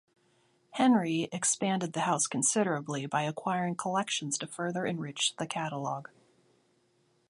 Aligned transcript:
Henri 0.71 1.29
expanded 1.31 1.93
the 1.93 1.99
house 1.99 2.25
considerably 2.25 3.05
by 3.05 3.21
acquiring 3.21 3.75
collections 3.75 4.35
to 4.35 4.47
further 4.47 4.83
enrich 4.83 5.35
the 5.37 5.45
catalogue. 5.45 6.09